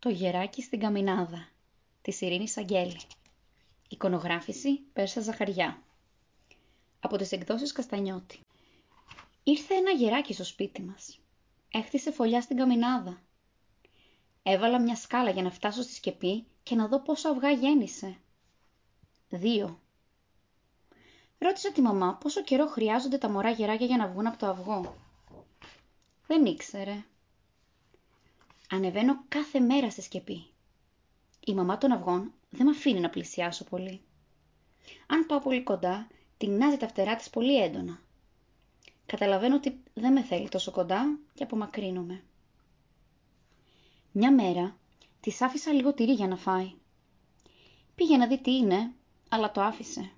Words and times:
Το 0.00 0.08
γεράκι 0.08 0.62
στην 0.62 0.80
καμινάδα 0.80 1.48
της 2.02 2.20
Ειρήνης 2.20 2.56
Αγγέλη 2.56 3.00
Εικονογράφηση 3.88 4.80
Πέρσα 4.92 5.20
Ζαχαριά 5.20 5.82
Από 7.00 7.16
τις 7.16 7.32
εκδόσεις 7.32 7.72
Καστανιώτη 7.72 8.40
Ήρθε 9.42 9.74
ένα 9.74 9.90
γεράκι 9.90 10.32
στο 10.32 10.44
σπίτι 10.44 10.82
μας. 10.82 11.18
Έχτισε 11.70 12.10
φωλιά 12.10 12.40
στην 12.40 12.56
καμινάδα. 12.56 13.20
Έβαλα 14.42 14.80
μια 14.80 14.96
σκάλα 14.96 15.30
για 15.30 15.42
να 15.42 15.50
φτάσω 15.50 15.82
στη 15.82 15.92
σκεπή 15.92 16.46
και 16.62 16.74
να 16.74 16.88
δω 16.88 17.00
πόσα 17.00 17.30
αυγά 17.30 17.50
γέννησε. 17.50 18.16
Δύο. 19.28 19.80
Ρώτησα 21.38 21.72
τη 21.72 21.80
μαμά 21.80 22.14
πόσο 22.14 22.42
καιρό 22.42 22.66
χρειάζονται 22.66 23.18
τα 23.18 23.28
μωρά 23.28 23.50
γεράκια 23.50 23.86
για 23.86 23.96
να 23.96 24.08
βγουν 24.08 24.26
από 24.26 24.38
το 24.38 24.46
αυγό. 24.46 24.96
Δεν 26.26 26.44
ήξερε. 26.44 27.04
Ανεβαίνω 28.70 29.24
κάθε 29.28 29.60
μέρα 29.60 29.90
στη 29.90 30.02
σκεπή. 30.02 30.44
Η 31.46 31.54
μαμά 31.54 31.78
των 31.78 31.92
αυγών 31.92 32.32
δεν 32.50 32.66
με 32.66 32.70
αφήνει 32.70 33.00
να 33.00 33.10
πλησιάσω 33.10 33.64
πολύ. 33.64 34.00
Αν 35.06 35.26
πάω 35.26 35.38
πολύ 35.38 35.62
κοντά, 35.62 36.06
τεινάζει 36.38 36.76
τα 36.76 36.88
φτερά 36.88 37.16
της 37.16 37.30
πολύ 37.30 37.62
έντονα. 37.62 38.00
Καταλαβαίνω 39.06 39.54
ότι 39.56 39.80
δεν 39.94 40.12
με 40.12 40.22
θέλει 40.22 40.48
τόσο 40.48 40.70
κοντά 40.70 41.18
και 41.34 41.42
απομακρύνομαι. 41.42 42.22
Μια 44.12 44.32
μέρα 44.32 44.76
της 45.20 45.42
άφησα 45.42 45.72
λίγο 45.72 45.94
τυρί 45.94 46.12
για 46.12 46.28
να 46.28 46.36
φάει. 46.36 46.72
Πήγε 47.94 48.16
να 48.16 48.26
δει 48.26 48.38
τι 48.40 48.56
είναι, 48.56 48.92
αλλά 49.28 49.50
το 49.52 49.60
άφησε. 49.60 50.10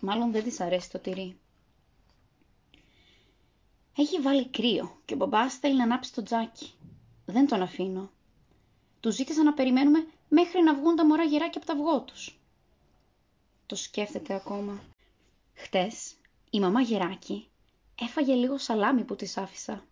Μάλλον 0.00 0.32
δεν 0.32 0.42
της 0.44 0.60
αρέσει 0.60 0.90
το 0.90 0.98
τυρί. 0.98 1.38
Έχει 3.96 4.20
βάλει 4.20 4.48
κρύο 4.48 4.96
και 5.04 5.14
ο 5.14 5.16
μπαμπάς 5.16 5.54
θέλει 5.54 5.76
να 5.76 5.82
ανάψει 5.82 6.14
το 6.14 6.22
τζάκι. 6.22 6.72
Δεν 7.26 7.46
τον 7.46 7.62
αφήνω. 7.62 8.10
Του 9.00 9.10
ζήτησα 9.10 9.42
να 9.42 9.54
περιμένουμε 9.54 10.06
μέχρι 10.28 10.62
να 10.62 10.74
βγουν 10.74 10.96
τα 10.96 11.06
μωρά 11.06 11.24
γεράκια 11.24 11.60
από 11.60 11.66
τα 11.66 11.72
αυγό 11.72 12.00
τους. 12.00 12.38
Το 13.66 13.74
σκέφτεται 13.76 14.34
ακόμα. 14.34 14.82
Χτες, 15.54 16.14
η 16.50 16.60
μαμά 16.60 16.80
γεράκι 16.80 17.48
έφαγε 18.00 18.34
λίγο 18.34 18.58
σαλάμι 18.58 19.04
που 19.04 19.16
της 19.16 19.36
άφησα. 19.36 19.84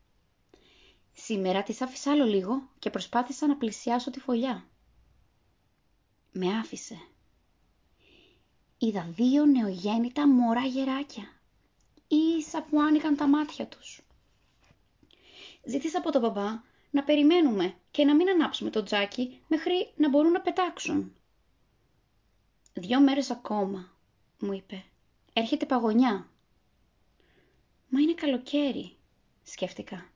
Σήμερα 1.13 1.63
της 1.63 1.81
άφησα 1.81 2.11
άλλο 2.11 2.25
λίγο 2.25 2.69
και 2.79 2.91
προσπάθησα 2.91 3.47
να 3.47 3.57
πλησιάσω 3.57 4.11
τη 4.11 4.21
φωλιά. 4.21 4.65
Με 6.33 6.59
άφησε. 6.59 6.99
Είδα 8.79 9.09
δύο 9.15 9.45
νεογέννητα 9.47 10.29
μωρά 10.29 10.65
γεράκια, 10.65 11.33
ίσα 12.09 12.63
που 12.63 12.81
άνοιγαν 12.81 13.17
τα 13.17 13.27
μάτια 13.27 13.67
τους. 13.67 14.01
Ζήτησα 15.65 15.99
από 15.99 16.11
τον 16.13 16.21
μπαμπά 16.21 16.61
να 16.93 17.05
περιμένουμε 17.05 17.75
και 17.91 18.05
να 18.05 18.15
μην 18.15 18.29
ανάψουμε 18.29 18.71
το 18.71 18.83
τζάκι 18.83 19.41
μέχρι 19.49 19.93
να 19.97 20.09
μπορούν 20.09 20.33
να 20.33 20.41
πετάξουν. 20.41 21.15
«Δυο 22.73 23.01
μέρες 23.01 23.31
ακόμα», 23.31 23.93
μου 24.39 24.53
είπε. 24.53 24.85
«Έρχεται 25.33 25.67
παγωνιά». 25.67 26.31
«Μα 27.89 28.01
είναι 28.01 28.15
καλοκαίρι», 28.15 28.97
σκέφτηκα. 29.43 30.11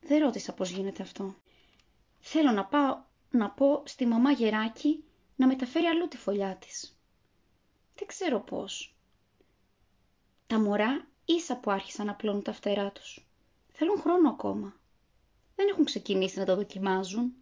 Δεν 0.00 0.18
ρώτησα 0.18 0.54
πώς 0.54 0.70
γίνεται 0.70 1.02
αυτό. 1.02 1.34
Θέλω 2.20 2.50
να 2.50 2.64
πάω 2.64 3.02
να 3.30 3.50
πω 3.50 3.82
στη 3.86 4.06
μαμά 4.06 4.30
Γεράκη 4.30 5.04
να 5.36 5.46
μεταφέρει 5.46 5.86
αλλού 5.86 6.08
τη 6.08 6.16
φωλιά 6.16 6.56
της. 6.56 6.98
Δεν 7.94 8.06
ξέρω 8.06 8.40
πώς. 8.40 8.96
Τα 10.46 10.60
μωρά 10.60 11.06
ίσα 11.24 11.56
που 11.56 11.70
άρχισαν 11.70 12.06
να 12.06 12.14
πλώνουν 12.14 12.42
τα 12.42 12.52
φτερά 12.52 12.92
τους. 12.92 13.26
Θέλουν 13.72 14.00
χρόνο 14.00 14.28
ακόμα 14.28 14.78
δεν 15.58 15.68
έχουν 15.68 15.84
ξεκινήσει 15.84 16.38
να 16.38 16.44
το 16.44 16.54
δοκιμάζουν. 16.54 17.32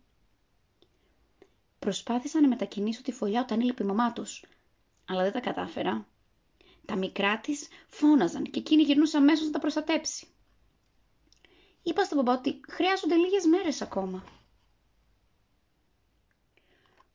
Προσπάθησα 1.78 2.40
να 2.40 2.48
μετακινήσω 2.48 3.02
τη 3.02 3.12
φωλιά 3.12 3.40
όταν 3.40 3.60
έλειπε 3.60 3.82
η 3.82 3.86
μαμά 3.86 4.12
τους, 4.12 4.44
αλλά 5.04 5.22
δεν 5.22 5.32
τα 5.32 5.40
κατάφερα. 5.40 6.08
Τα 6.84 6.96
μικρά 6.96 7.40
της 7.40 7.68
φώναζαν 7.88 8.42
και 8.44 8.58
εκείνη 8.58 8.82
γυρνούσε 8.82 9.16
αμέσως 9.16 9.46
να 9.46 9.52
τα 9.52 9.58
προστατέψει. 9.58 10.26
Είπα 11.82 12.04
στον 12.04 12.16
μπαμπά 12.16 12.38
ότι 12.38 12.60
χρειάζονται 12.68 13.14
λίγες 13.14 13.44
μέρες 13.44 13.82
ακόμα. 13.82 14.24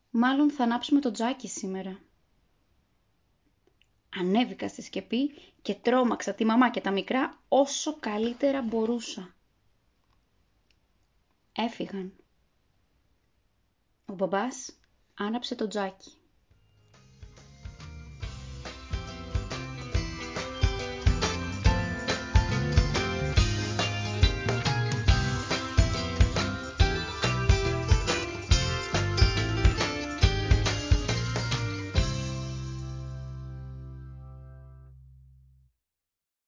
Μάλλον 0.10 0.52
θα 0.52 0.64
ανάψουμε 0.64 1.00
το 1.00 1.12
τζάκι 1.12 1.48
σήμερα. 1.48 2.00
Ανέβηκα 4.16 4.68
στη 4.68 4.82
σκεπή 4.82 5.32
και 5.62 5.76
τρόμαξα 5.76 6.34
τη 6.34 6.46
μαμά 6.46 6.70
και 6.70 6.82
τα 6.82 6.92
μικρά 6.92 7.42
όσο 7.48 7.98
καλύτερα 8.00 8.62
μπορούσα 8.62 9.36
έφυγαν. 11.56 12.14
Ο 14.06 14.14
μπαμπάς 14.14 14.80
άναψε 15.14 15.56
το 15.56 15.68
τζάκι. 15.68 16.21